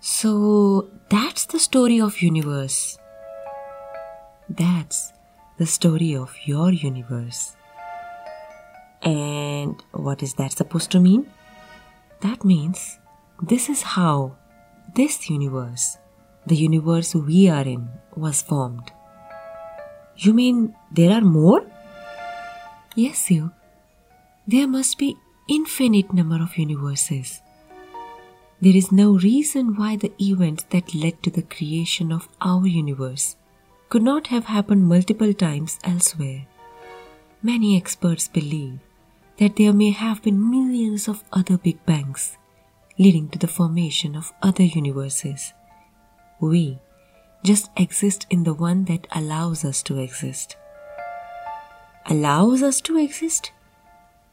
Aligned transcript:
So 0.00 0.88
that's 1.10 1.44
the 1.44 1.58
story 1.58 2.00
of 2.00 2.22
universe. 2.22 2.98
That's 4.48 5.12
the 5.58 5.66
story 5.66 6.16
of 6.16 6.34
your 6.46 6.72
universe. 6.72 7.54
And 9.02 9.76
what 9.92 10.22
is 10.22 10.34
that 10.34 10.52
supposed 10.52 10.90
to 10.92 11.00
mean? 11.00 11.30
That 12.22 12.44
means 12.44 12.98
this 13.42 13.68
is 13.68 13.82
how 13.82 14.36
this 14.94 15.28
universe, 15.28 15.98
the 16.46 16.56
universe 16.56 17.14
we 17.14 17.50
are 17.50 17.64
in, 17.64 17.90
was 18.16 18.40
formed. 18.40 18.90
You 20.16 20.32
mean 20.32 20.74
there 20.90 21.12
are 21.12 21.20
more? 21.20 21.60
Yes, 22.96 23.30
you. 23.30 23.52
There 24.46 24.66
must 24.66 24.96
be 24.96 25.14
infinite 25.46 26.14
number 26.14 26.42
of 26.42 26.56
universes. 26.56 27.42
There 28.62 28.76
is 28.76 28.92
no 28.92 29.12
reason 29.12 29.76
why 29.76 29.96
the 29.96 30.12
event 30.20 30.68
that 30.68 30.94
led 30.94 31.22
to 31.22 31.30
the 31.30 31.42
creation 31.42 32.12
of 32.12 32.28
our 32.42 32.66
universe 32.66 33.36
could 33.88 34.02
not 34.02 34.26
have 34.26 34.44
happened 34.44 34.86
multiple 34.86 35.32
times 35.32 35.78
elsewhere. 35.82 36.46
Many 37.42 37.74
experts 37.74 38.28
believe 38.28 38.78
that 39.38 39.56
there 39.56 39.72
may 39.72 39.92
have 39.92 40.22
been 40.22 40.50
millions 40.50 41.08
of 41.08 41.24
other 41.32 41.56
Big 41.56 41.84
Bangs 41.86 42.36
leading 42.98 43.30
to 43.30 43.38
the 43.38 43.48
formation 43.48 44.14
of 44.14 44.34
other 44.42 44.64
universes. 44.64 45.54
We 46.38 46.80
just 47.42 47.70
exist 47.78 48.26
in 48.28 48.44
the 48.44 48.52
one 48.52 48.84
that 48.84 49.06
allows 49.12 49.64
us 49.64 49.82
to 49.84 49.98
exist. 49.98 50.56
Allows 52.04 52.62
us 52.62 52.82
to 52.82 52.98
exist? 52.98 53.52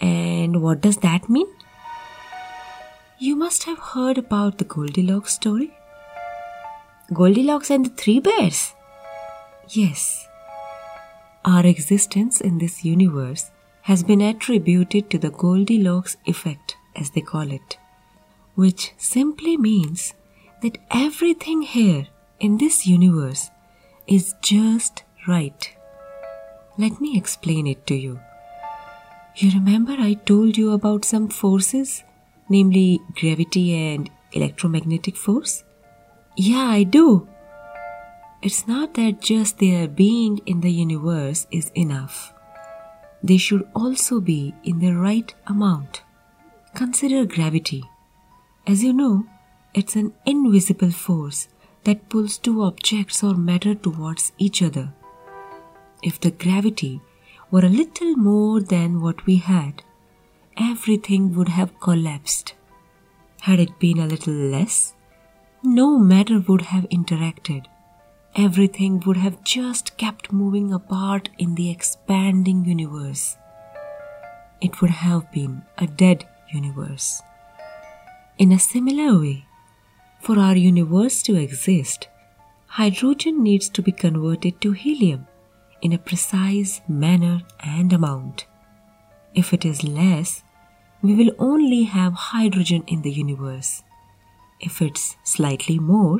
And 0.00 0.60
what 0.60 0.80
does 0.80 0.96
that 0.98 1.28
mean? 1.28 1.46
You 3.20 3.34
must 3.34 3.64
have 3.64 3.80
heard 3.80 4.16
about 4.16 4.58
the 4.58 4.64
Goldilocks 4.64 5.32
story. 5.32 5.72
Goldilocks 7.12 7.68
and 7.68 7.84
the 7.84 7.90
Three 7.90 8.20
Bears? 8.20 8.74
Yes. 9.70 10.28
Our 11.44 11.66
existence 11.66 12.40
in 12.40 12.58
this 12.58 12.84
universe 12.84 13.50
has 13.82 14.04
been 14.04 14.20
attributed 14.20 15.10
to 15.10 15.18
the 15.18 15.30
Goldilocks 15.30 16.16
effect, 16.26 16.76
as 16.94 17.10
they 17.10 17.20
call 17.20 17.50
it, 17.50 17.76
which 18.54 18.92
simply 18.98 19.56
means 19.56 20.14
that 20.62 20.78
everything 20.92 21.62
here 21.62 22.06
in 22.38 22.58
this 22.58 22.86
universe 22.86 23.50
is 24.06 24.36
just 24.42 25.02
right. 25.26 25.74
Let 26.76 27.00
me 27.00 27.18
explain 27.18 27.66
it 27.66 27.84
to 27.88 27.96
you. 27.96 28.20
You 29.34 29.50
remember 29.50 29.96
I 29.98 30.14
told 30.14 30.56
you 30.56 30.70
about 30.70 31.04
some 31.04 31.28
forces 31.28 32.04
namely 32.48 33.00
gravity 33.14 33.74
and 33.74 34.10
electromagnetic 34.32 35.16
force? 35.16 35.64
Yeah, 36.36 36.68
I 36.68 36.84
do. 36.84 37.28
It's 38.40 38.68
not 38.68 38.94
that 38.94 39.20
just 39.20 39.58
their 39.58 39.88
being 39.88 40.38
in 40.46 40.60
the 40.60 40.70
universe 40.70 41.46
is 41.50 41.72
enough. 41.74 42.32
They 43.22 43.36
should 43.36 43.68
also 43.74 44.20
be 44.20 44.54
in 44.62 44.78
the 44.78 44.92
right 44.92 45.34
amount. 45.48 46.02
Consider 46.74 47.24
gravity. 47.24 47.82
As 48.66 48.84
you 48.84 48.92
know, 48.92 49.26
it's 49.74 49.96
an 49.96 50.14
invisible 50.24 50.92
force 50.92 51.48
that 51.84 52.08
pulls 52.08 52.38
two 52.38 52.62
objects 52.62 53.24
or 53.24 53.34
matter 53.34 53.74
towards 53.74 54.32
each 54.38 54.62
other. 54.62 54.92
If 56.02 56.20
the 56.20 56.30
gravity 56.30 57.00
were 57.50 57.64
a 57.64 57.68
little 57.68 58.14
more 58.14 58.60
than 58.60 59.00
what 59.00 59.26
we 59.26 59.36
had, 59.36 59.82
everything 60.60 61.34
would 61.34 61.48
have 61.48 61.78
collapsed. 61.80 62.54
Had 63.42 63.60
it 63.60 63.78
been 63.78 63.98
a 63.98 64.06
little 64.06 64.34
less, 64.34 64.94
no 65.62 65.98
matter 65.98 66.40
would 66.40 66.62
have 66.62 66.84
interacted. 66.90 67.66
Everything 68.36 69.00
would 69.06 69.16
have 69.16 69.42
just 69.42 69.96
kept 69.96 70.32
moving 70.32 70.72
apart 70.72 71.28
in 71.38 71.54
the 71.54 71.70
expanding 71.70 72.64
universe. 72.64 73.36
It 74.60 74.80
would 74.80 74.90
have 74.90 75.30
been 75.32 75.62
a 75.78 75.86
dead 75.86 76.28
universe. 76.52 77.22
In 78.38 78.52
a 78.52 78.58
similar 78.58 79.18
way, 79.18 79.46
for 80.20 80.38
our 80.38 80.56
universe 80.56 81.22
to 81.22 81.36
exist, 81.36 82.08
hydrogen 82.66 83.42
needs 83.42 83.68
to 83.70 83.82
be 83.82 83.92
converted 83.92 84.60
to 84.60 84.72
helium 84.72 85.26
in 85.80 85.92
a 85.92 85.98
precise 85.98 86.80
manner 86.88 87.42
and 87.60 87.92
amount. 87.92 88.46
If 89.34 89.52
it 89.52 89.64
is 89.64 89.84
less, 89.84 90.42
we 91.02 91.14
will 91.14 91.32
only 91.38 91.84
have 91.84 92.12
hydrogen 92.14 92.82
in 92.86 93.02
the 93.02 93.10
universe. 93.10 93.82
If 94.60 94.82
it's 94.82 95.16
slightly 95.22 95.78
more, 95.78 96.18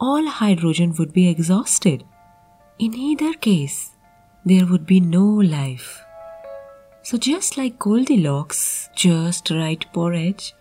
all 0.00 0.26
hydrogen 0.26 0.94
would 0.98 1.12
be 1.12 1.28
exhausted. 1.28 2.04
In 2.78 2.94
either 2.94 3.34
case, 3.34 3.90
there 4.44 4.66
would 4.66 4.86
be 4.86 5.00
no 5.00 5.24
life. 5.24 6.02
So, 7.02 7.18
just 7.18 7.58
like 7.58 7.78
Goldilocks, 7.78 8.88
just 8.94 9.50
right 9.50 9.84
porridge, 9.92 10.54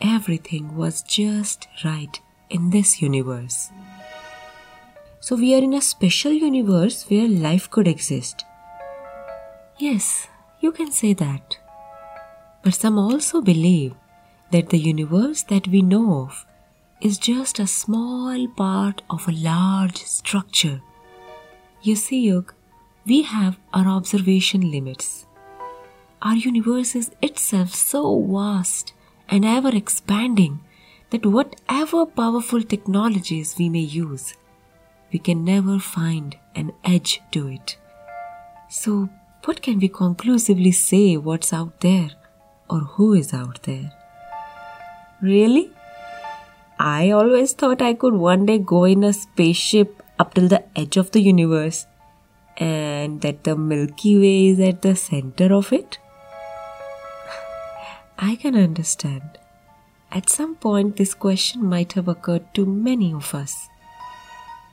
everything 0.00 0.76
was 0.76 1.02
just 1.02 1.68
right 1.84 2.20
in 2.50 2.70
this 2.70 3.00
universe. 3.00 3.70
So, 5.20 5.36
we 5.36 5.54
are 5.54 5.62
in 5.62 5.72
a 5.72 5.80
special 5.80 6.32
universe 6.32 7.08
where 7.08 7.28
life 7.28 7.70
could 7.70 7.88
exist. 7.88 8.44
Yes, 9.78 10.28
you 10.60 10.72
can 10.72 10.90
say 10.90 11.14
that. 11.14 11.56
But 12.62 12.74
some 12.74 12.98
also 12.98 13.40
believe 13.40 13.94
that 14.52 14.70
the 14.70 14.78
universe 14.78 15.42
that 15.44 15.66
we 15.66 15.82
know 15.82 16.22
of 16.22 16.46
is 17.00 17.18
just 17.18 17.58
a 17.58 17.66
small 17.66 18.46
part 18.48 19.02
of 19.10 19.26
a 19.26 19.32
large 19.32 19.96
structure. 19.96 20.80
You 21.82 21.96
see, 21.96 22.20
Yug, 22.28 22.54
we 23.04 23.22
have 23.22 23.58
our 23.74 23.88
observation 23.88 24.70
limits. 24.70 25.26
Our 26.22 26.36
universe 26.36 26.94
is 26.94 27.10
itself 27.20 27.74
so 27.74 28.22
vast 28.22 28.92
and 29.28 29.44
ever 29.44 29.74
expanding 29.74 30.60
that 31.10 31.26
whatever 31.26 32.06
powerful 32.06 32.62
technologies 32.62 33.56
we 33.58 33.68
may 33.68 33.80
use, 33.80 34.34
we 35.12 35.18
can 35.18 35.44
never 35.44 35.80
find 35.80 36.36
an 36.54 36.72
edge 36.84 37.20
to 37.32 37.48
it. 37.48 37.76
So, 38.68 39.08
what 39.44 39.60
can 39.60 39.80
we 39.80 39.88
conclusively 39.88 40.70
say 40.70 41.16
what's 41.16 41.52
out 41.52 41.80
there? 41.80 42.10
Or 42.68 42.80
who 42.80 43.12
is 43.14 43.32
out 43.34 43.62
there. 43.62 43.92
Really? 45.20 45.70
I 46.78 47.10
always 47.10 47.52
thought 47.52 47.80
I 47.80 47.94
could 47.94 48.14
one 48.14 48.46
day 48.46 48.58
go 48.58 48.84
in 48.84 49.04
a 49.04 49.12
spaceship 49.12 50.02
up 50.18 50.34
till 50.34 50.48
the 50.48 50.64
edge 50.76 50.96
of 50.96 51.12
the 51.12 51.20
universe 51.20 51.86
and 52.56 53.20
that 53.20 53.44
the 53.44 53.56
Milky 53.56 54.18
Way 54.18 54.48
is 54.48 54.60
at 54.60 54.82
the 54.82 54.96
center 54.96 55.54
of 55.54 55.72
it. 55.72 55.98
I 58.18 58.34
can 58.36 58.56
understand. 58.56 59.38
At 60.10 60.28
some 60.28 60.56
point, 60.56 60.96
this 60.96 61.14
question 61.14 61.64
might 61.64 61.92
have 61.92 62.08
occurred 62.08 62.52
to 62.54 62.66
many 62.66 63.14
of 63.14 63.34
us. 63.34 63.68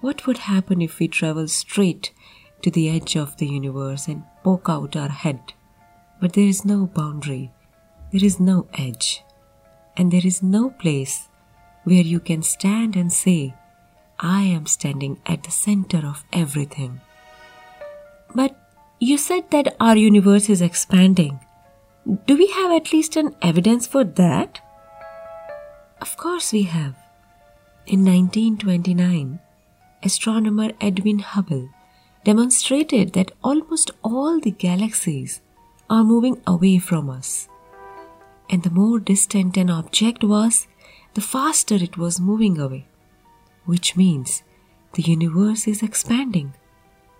What 0.00 0.26
would 0.26 0.38
happen 0.38 0.80
if 0.80 0.98
we 0.98 1.06
travel 1.06 1.46
straight 1.48 2.12
to 2.62 2.70
the 2.70 2.88
edge 2.88 3.16
of 3.16 3.36
the 3.36 3.46
universe 3.46 4.08
and 4.08 4.24
poke 4.42 4.68
out 4.68 4.96
our 4.96 5.10
head? 5.10 5.52
But 6.20 6.32
there 6.32 6.44
is 6.44 6.64
no 6.64 6.86
boundary 6.86 7.52
there 8.12 8.24
is 8.24 8.40
no 8.40 8.66
edge, 8.74 9.22
and 9.96 10.10
there 10.10 10.26
is 10.26 10.42
no 10.42 10.70
place 10.70 11.28
where 11.84 12.02
you 12.02 12.18
can 12.18 12.42
stand 12.42 12.96
and 12.96 13.12
say, 13.12 13.54
I 14.18 14.42
am 14.42 14.66
standing 14.66 15.18
at 15.26 15.44
the 15.44 15.50
center 15.50 15.98
of 15.98 16.24
everything. 16.32 17.00
But 18.34 18.56
you 18.98 19.16
said 19.16 19.50
that 19.50 19.76
our 19.80 19.96
universe 19.96 20.50
is 20.50 20.60
expanding. 20.60 21.40
Do 22.26 22.36
we 22.36 22.48
have 22.48 22.72
at 22.72 22.92
least 22.92 23.16
an 23.16 23.34
evidence 23.42 23.86
for 23.86 24.04
that? 24.04 24.60
Of 26.00 26.16
course 26.16 26.52
we 26.52 26.64
have. 26.64 26.96
In 27.86 28.04
1929, 28.04 29.38
astronomer 30.02 30.72
Edwin 30.80 31.20
Hubble 31.20 31.68
demonstrated 32.24 33.12
that 33.12 33.32
almost 33.42 33.90
all 34.02 34.40
the 34.40 34.50
galaxies 34.50 35.40
are 35.88 36.04
moving 36.04 36.40
away 36.46 36.78
from 36.78 37.08
us 37.08 37.48
and 38.50 38.64
the 38.64 38.70
more 38.70 38.98
distant 38.98 39.56
an 39.56 39.70
object 39.70 40.24
was, 40.24 40.66
the 41.14 41.20
faster 41.20 41.76
it 41.76 41.96
was 41.96 42.20
moving 42.20 42.58
away. 42.58 42.86
Which 43.64 43.96
means 43.96 44.42
the 44.94 45.02
universe 45.02 45.68
is 45.68 45.82
expanding. 45.82 46.54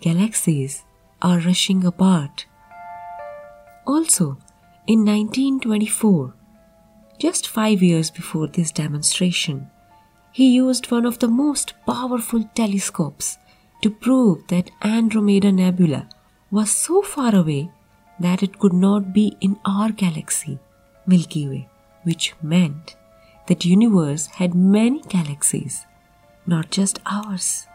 Galaxies 0.00 0.84
are 1.22 1.38
rushing 1.38 1.84
apart. 1.84 2.44
Also, 3.86 4.38
in 4.86 5.04
1924, 5.04 6.34
just 7.18 7.48
five 7.48 7.82
years 7.82 8.10
before 8.10 8.46
this 8.46 8.70
demonstration, 8.70 9.70
he 10.32 10.50
used 10.50 10.90
one 10.90 11.06
of 11.06 11.20
the 11.20 11.28
most 11.28 11.72
powerful 11.86 12.44
telescopes 12.54 13.38
to 13.82 13.90
prove 13.90 14.46
that 14.48 14.70
Andromeda 14.82 15.52
Nebula 15.52 16.08
was 16.50 16.70
so 16.70 17.02
far 17.02 17.34
away 17.34 17.70
that 18.20 18.42
it 18.42 18.58
could 18.58 18.72
not 18.72 19.12
be 19.12 19.36
in 19.40 19.58
our 19.64 19.90
galaxy. 19.90 20.58
Milky 21.06 21.48
Way, 21.48 21.68
which 22.02 22.34
meant 22.42 22.96
that 23.46 23.64
universe 23.64 24.26
had 24.26 24.54
many 24.54 25.00
galaxies, 25.02 25.86
not 26.46 26.70
just 26.70 26.98
ours. 27.06 27.66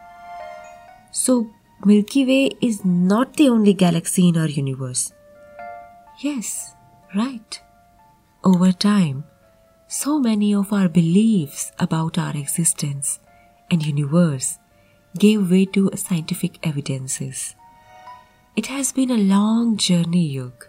So 1.11 1.49
Milky 1.85 2.25
Way 2.25 2.51
is 2.61 2.83
not 2.83 3.35
the 3.35 3.49
only 3.49 3.73
galaxy 3.73 4.29
in 4.29 4.37
our 4.37 4.47
universe. 4.47 5.13
Yes, 6.19 6.75
right. 7.15 7.61
Over 8.43 8.71
time, 8.71 9.25
so 9.87 10.19
many 10.19 10.53
of 10.53 10.71
our 10.71 10.87
beliefs 10.87 11.71
about 11.79 12.17
our 12.17 12.35
existence 12.35 13.19
and 13.71 13.85
universe 13.85 14.59
gave 15.17 15.49
way 15.49 15.65
to 15.65 15.89
scientific 15.95 16.59
evidences. 16.63 17.55
It 18.55 18.67
has 18.67 18.91
been 18.91 19.09
a 19.11 19.17
long 19.17 19.77
journey, 19.77 20.27
Yug, 20.27 20.67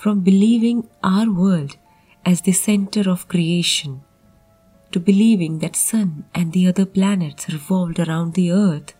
from 0.00 0.20
believing 0.20 0.88
our 1.02 1.30
world 1.30 1.76
as 2.24 2.40
the 2.42 2.52
center 2.52 3.04
of 3.10 3.28
creation 3.28 4.00
to 4.92 4.98
believing 4.98 5.58
that 5.58 5.76
sun 5.76 6.24
and 6.34 6.52
the 6.52 6.66
other 6.66 6.86
planets 6.86 7.50
revolved 7.50 8.00
around 8.00 8.32
the 8.32 8.50
earth 8.50 8.94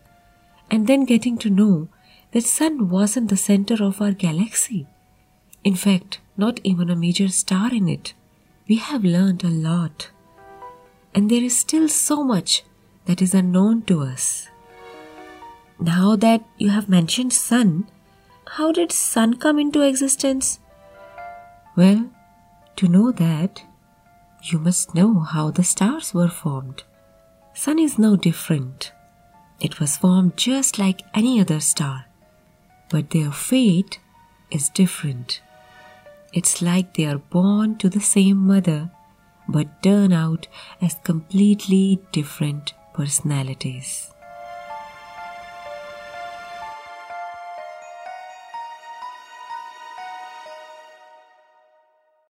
and 0.70 0.86
then 0.86 1.06
getting 1.12 1.38
to 1.38 1.48
know 1.48 1.88
that 2.32 2.44
sun 2.44 2.90
wasn't 2.90 3.30
the 3.30 3.36
center 3.36 3.82
of 3.82 4.00
our 4.02 4.12
galaxy. 4.12 4.86
In 5.64 5.74
fact 5.74 6.20
not 6.36 6.60
even 6.64 6.90
a 6.90 6.96
major 6.96 7.28
star 7.28 7.72
in 7.72 7.88
it. 7.88 8.14
We 8.68 8.76
have 8.76 9.04
learned 9.04 9.42
a 9.44 9.48
lot. 9.48 10.10
And 11.14 11.30
there 11.30 11.42
is 11.42 11.58
still 11.58 11.88
so 11.88 12.22
much 12.22 12.62
that 13.06 13.20
is 13.20 13.34
unknown 13.34 13.82
to 13.82 14.02
us. 14.02 14.48
Now 15.78 16.16
that 16.16 16.44
you 16.58 16.70
have 16.70 16.88
mentioned 16.88 17.32
sun 17.32 17.86
how 18.56 18.72
did 18.72 18.92
sun 18.92 19.34
come 19.34 19.58
into 19.58 19.80
existence 19.80 20.58
well 21.80 22.04
to 22.76 22.88
know 22.94 23.10
that 23.10 23.62
you 24.50 24.58
must 24.58 24.94
know 24.94 25.20
how 25.34 25.50
the 25.50 25.64
stars 25.64 26.12
were 26.12 26.28
formed. 26.28 26.82
Sun 27.54 27.78
is 27.78 27.98
no 27.98 28.16
different. 28.16 28.92
It 29.60 29.80
was 29.80 29.96
formed 29.96 30.36
just 30.36 30.78
like 30.78 31.02
any 31.14 31.40
other 31.40 31.60
star, 31.60 32.04
but 32.90 33.10
their 33.10 33.32
fate 33.32 33.98
is 34.50 34.68
different. 34.68 35.40
It's 36.32 36.62
like 36.62 36.94
they 36.94 37.06
are 37.06 37.18
born 37.38 37.76
to 37.78 37.88
the 37.88 38.06
same 38.16 38.38
mother 38.52 38.90
but 39.48 39.82
turn 39.82 40.12
out 40.12 40.46
as 40.80 40.94
completely 41.02 42.00
different 42.12 42.74
personalities. 42.94 44.12